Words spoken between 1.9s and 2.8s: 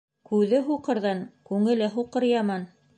һуҡыр яман.